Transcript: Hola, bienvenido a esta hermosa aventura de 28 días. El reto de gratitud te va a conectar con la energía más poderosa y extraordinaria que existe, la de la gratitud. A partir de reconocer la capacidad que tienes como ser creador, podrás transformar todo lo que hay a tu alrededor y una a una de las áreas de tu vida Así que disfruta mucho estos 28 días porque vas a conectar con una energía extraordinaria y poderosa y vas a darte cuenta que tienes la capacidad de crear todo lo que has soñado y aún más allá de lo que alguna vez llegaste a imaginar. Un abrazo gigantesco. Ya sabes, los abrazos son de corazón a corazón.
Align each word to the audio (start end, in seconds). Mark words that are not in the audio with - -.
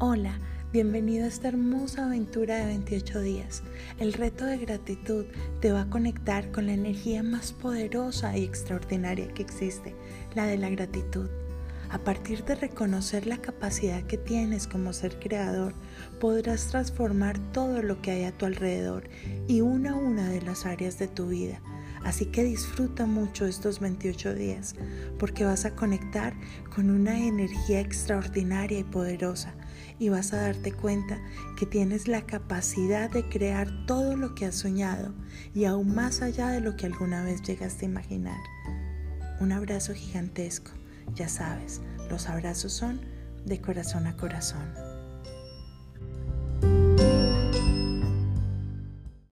Hola, 0.00 0.40
bienvenido 0.72 1.24
a 1.24 1.28
esta 1.28 1.46
hermosa 1.46 2.06
aventura 2.06 2.56
de 2.56 2.66
28 2.66 3.20
días. 3.20 3.62
El 4.00 4.12
reto 4.12 4.44
de 4.44 4.58
gratitud 4.58 5.24
te 5.60 5.70
va 5.70 5.82
a 5.82 5.88
conectar 5.88 6.50
con 6.50 6.66
la 6.66 6.72
energía 6.72 7.22
más 7.22 7.52
poderosa 7.52 8.36
y 8.36 8.42
extraordinaria 8.42 9.28
que 9.28 9.42
existe, 9.42 9.94
la 10.34 10.46
de 10.46 10.58
la 10.58 10.68
gratitud. 10.68 11.28
A 11.90 11.98
partir 11.98 12.44
de 12.44 12.56
reconocer 12.56 13.28
la 13.28 13.38
capacidad 13.38 14.02
que 14.02 14.18
tienes 14.18 14.66
como 14.66 14.92
ser 14.92 15.20
creador, 15.20 15.74
podrás 16.18 16.66
transformar 16.66 17.38
todo 17.52 17.80
lo 17.80 18.02
que 18.02 18.10
hay 18.10 18.24
a 18.24 18.36
tu 18.36 18.46
alrededor 18.46 19.04
y 19.46 19.60
una 19.60 19.92
a 19.92 19.96
una 19.96 20.28
de 20.28 20.42
las 20.42 20.66
áreas 20.66 20.98
de 20.98 21.06
tu 21.06 21.28
vida 21.28 21.60
Así 22.04 22.26
que 22.26 22.44
disfruta 22.44 23.06
mucho 23.06 23.46
estos 23.46 23.80
28 23.80 24.34
días 24.34 24.76
porque 25.18 25.44
vas 25.44 25.64
a 25.64 25.74
conectar 25.74 26.34
con 26.74 26.90
una 26.90 27.18
energía 27.18 27.80
extraordinaria 27.80 28.78
y 28.78 28.84
poderosa 28.84 29.54
y 29.98 30.08
vas 30.08 30.32
a 30.32 30.40
darte 30.40 30.72
cuenta 30.72 31.18
que 31.56 31.66
tienes 31.66 32.08
la 32.08 32.26
capacidad 32.26 33.10
de 33.10 33.28
crear 33.28 33.86
todo 33.86 34.16
lo 34.16 34.34
que 34.34 34.46
has 34.46 34.54
soñado 34.54 35.14
y 35.54 35.64
aún 35.64 35.94
más 35.94 36.22
allá 36.22 36.48
de 36.48 36.60
lo 36.60 36.76
que 36.76 36.86
alguna 36.86 37.22
vez 37.22 37.42
llegaste 37.42 37.86
a 37.86 37.88
imaginar. 37.88 38.40
Un 39.40 39.52
abrazo 39.52 39.94
gigantesco. 39.94 40.72
Ya 41.14 41.28
sabes, 41.28 41.80
los 42.10 42.28
abrazos 42.28 42.72
son 42.72 43.00
de 43.44 43.60
corazón 43.60 44.06
a 44.06 44.16
corazón. 44.16 44.93